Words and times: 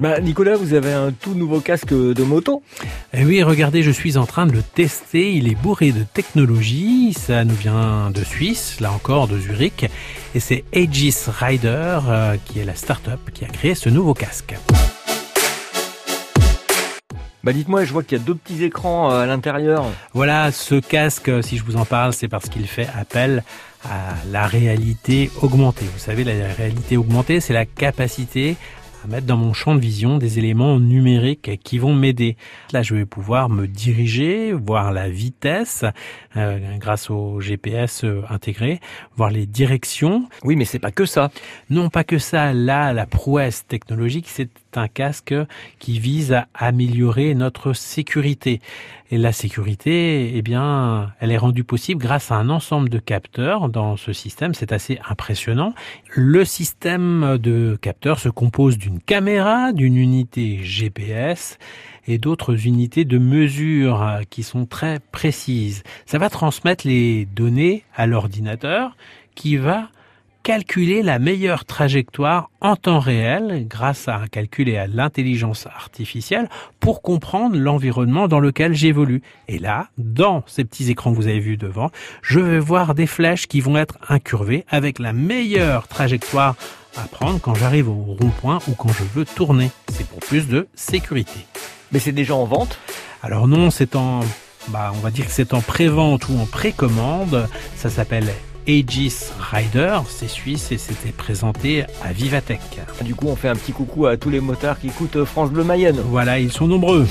Bah, 0.00 0.18
Nicolas, 0.20 0.56
vous 0.56 0.74
avez 0.74 0.92
un 0.92 1.12
tout 1.12 1.34
nouveau 1.34 1.60
casque 1.60 1.94
de 1.94 2.22
moto 2.24 2.64
Eh 3.12 3.24
oui, 3.24 3.44
regardez, 3.44 3.84
je 3.84 3.92
suis 3.92 4.16
en 4.16 4.26
train 4.26 4.44
de 4.44 4.52
le 4.52 4.62
tester. 4.62 5.32
Il 5.32 5.46
est 5.46 5.54
bourré 5.54 5.92
de 5.92 6.02
technologie. 6.02 7.12
Ça 7.12 7.44
nous 7.44 7.54
vient 7.54 8.10
de 8.10 8.24
Suisse, 8.24 8.80
là 8.80 8.90
encore 8.90 9.28
de 9.28 9.38
Zurich. 9.38 9.88
Et 10.34 10.40
c'est 10.40 10.64
Aegis 10.72 11.14
Rider 11.28 12.00
euh, 12.08 12.36
qui 12.44 12.58
est 12.58 12.64
la 12.64 12.74
start-up 12.74 13.20
qui 13.32 13.44
a 13.44 13.48
créé 13.48 13.76
ce 13.76 13.88
nouveau 13.88 14.14
casque. 14.14 14.56
Bah 17.44 17.52
dites-moi, 17.52 17.84
je 17.84 17.92
vois 17.92 18.02
qu'il 18.02 18.18
y 18.18 18.20
a 18.20 18.24
deux 18.24 18.34
petits 18.34 18.64
écrans 18.64 19.12
euh, 19.12 19.20
à 19.20 19.26
l'intérieur. 19.26 19.84
Voilà, 20.12 20.50
ce 20.50 20.80
casque, 20.80 21.30
si 21.44 21.56
je 21.56 21.62
vous 21.62 21.76
en 21.76 21.84
parle, 21.84 22.12
c'est 22.14 22.26
parce 22.26 22.48
qu'il 22.48 22.66
fait 22.66 22.88
appel 22.98 23.44
à 23.84 24.14
la 24.32 24.48
réalité 24.48 25.30
augmentée. 25.40 25.84
Vous 25.84 26.00
savez, 26.00 26.24
la 26.24 26.52
réalité 26.52 26.96
augmentée, 26.96 27.38
c'est 27.38 27.52
la 27.52 27.66
capacité 27.66 28.56
à 29.04 29.06
mettre 29.06 29.26
dans 29.26 29.36
mon 29.36 29.52
champ 29.52 29.74
de 29.74 29.80
vision 29.80 30.16
des 30.16 30.38
éléments 30.38 30.80
numériques 30.80 31.60
qui 31.62 31.78
vont 31.78 31.94
m'aider. 31.94 32.36
Là, 32.72 32.82
je 32.82 32.94
vais 32.94 33.04
pouvoir 33.04 33.50
me 33.50 33.66
diriger, 33.66 34.52
voir 34.52 34.92
la 34.92 35.10
vitesse 35.10 35.84
euh, 36.36 36.76
grâce 36.78 37.10
au 37.10 37.40
GPS 37.40 38.04
euh, 38.04 38.22
intégré, 38.30 38.80
voir 39.16 39.30
les 39.30 39.44
directions. 39.44 40.26
Oui, 40.42 40.56
mais 40.56 40.64
c'est 40.64 40.78
pas 40.78 40.90
que 40.90 41.04
ça. 41.04 41.30
Non, 41.68 41.90
pas 41.90 42.04
que 42.04 42.18
ça. 42.18 42.54
Là, 42.54 42.94
la 42.94 43.06
prouesse 43.06 43.66
technologique, 43.66 44.26
c'est 44.28 44.50
un 44.76 44.88
casque 44.88 45.34
qui 45.78 45.98
vise 45.98 46.32
à 46.32 46.48
améliorer 46.54 47.34
notre 47.34 47.74
sécurité. 47.74 48.60
Et 49.10 49.18
la 49.18 49.32
sécurité, 49.32 50.32
eh 50.34 50.42
bien, 50.42 51.12
elle 51.20 51.30
est 51.30 51.36
rendue 51.36 51.62
possible 51.62 52.00
grâce 52.00 52.32
à 52.32 52.36
un 52.36 52.48
ensemble 52.48 52.88
de 52.88 52.98
capteurs 52.98 53.68
dans 53.68 53.96
ce 53.96 54.12
système. 54.12 54.54
C'est 54.54 54.72
assez 54.72 54.98
impressionnant. 55.08 55.74
Le 56.10 56.44
système 56.44 57.38
de 57.38 57.78
capteurs 57.80 58.18
se 58.18 58.30
compose 58.30 58.78
d'une 58.94 59.02
caméra, 59.02 59.72
d'une 59.72 59.96
unité 59.96 60.60
GPS 60.62 61.58
et 62.06 62.18
d'autres 62.18 62.64
unités 62.64 63.04
de 63.04 63.18
mesure 63.18 64.20
qui 64.30 64.44
sont 64.44 64.66
très 64.66 65.00
précises. 65.10 65.82
Ça 66.06 66.18
va 66.18 66.30
transmettre 66.30 66.86
les 66.86 67.26
données 67.26 67.82
à 67.96 68.06
l'ordinateur 68.06 68.96
qui 69.34 69.56
va 69.56 69.88
calculer 70.44 71.02
la 71.02 71.18
meilleure 71.18 71.64
trajectoire 71.64 72.50
en 72.60 72.76
temps 72.76 73.00
réel 73.00 73.66
grâce 73.66 74.08
à 74.08 74.16
un 74.16 74.26
calcul 74.26 74.68
et 74.68 74.76
à 74.76 74.86
l'intelligence 74.86 75.66
artificielle 75.66 76.50
pour 76.80 77.00
comprendre 77.00 77.56
l'environnement 77.56 78.28
dans 78.28 78.40
lequel 78.40 78.74
j'évolue. 78.74 79.22
Et 79.48 79.58
là, 79.58 79.88
dans 79.96 80.44
ces 80.46 80.64
petits 80.64 80.90
écrans 80.90 81.12
que 81.12 81.16
vous 81.16 81.28
avez 81.28 81.40
vus 81.40 81.56
devant, 81.56 81.90
je 82.20 82.40
vais 82.40 82.58
voir 82.58 82.94
des 82.94 83.06
flèches 83.06 83.46
qui 83.46 83.62
vont 83.62 83.78
être 83.78 83.96
incurvées 84.10 84.66
avec 84.68 84.98
la 84.98 85.14
meilleure 85.14 85.88
trajectoire 85.88 86.56
à 86.96 87.08
prendre 87.08 87.40
quand 87.40 87.54
j'arrive 87.54 87.88
au 87.88 87.94
rond-point 87.94 88.58
ou 88.68 88.72
quand 88.72 88.90
je 88.90 89.02
veux 89.14 89.24
tourner. 89.24 89.70
C'est 89.88 90.06
pour 90.06 90.20
plus 90.20 90.46
de 90.46 90.68
sécurité. 90.74 91.40
Mais 91.90 91.98
c'est 91.98 92.12
déjà 92.12 92.34
en 92.34 92.44
vente? 92.44 92.78
Alors 93.22 93.48
non, 93.48 93.70
c'est 93.70 93.96
en 93.96 94.20
bah, 94.68 94.92
on 94.94 94.98
va 94.98 95.10
dire 95.10 95.24
que 95.24 95.32
c'est 95.32 95.54
en 95.54 95.62
pré-vente 95.62 96.28
ou 96.28 96.38
en 96.38 96.46
précommande. 96.46 97.48
Ça 97.76 97.88
s'appelle 97.88 98.26
Aegis 98.66 99.30
Rider, 99.38 99.98
c'est 100.08 100.28
suisse 100.28 100.72
et 100.72 100.78
c'était 100.78 101.12
présenté 101.12 101.84
à 102.02 102.12
Vivatech. 102.12 102.60
Du 103.02 103.14
coup, 103.14 103.28
on 103.28 103.36
fait 103.36 103.48
un 103.48 103.56
petit 103.56 103.72
coucou 103.72 104.06
à 104.06 104.16
tous 104.16 104.30
les 104.30 104.40
motards 104.40 104.80
qui 104.80 104.88
écoutent 104.88 105.24
France 105.24 105.50
Bleu 105.50 105.64
Mayenne. 105.64 106.00
Voilà, 106.06 106.38
ils 106.38 106.52
sont 106.52 106.66
nombreux. 106.66 107.06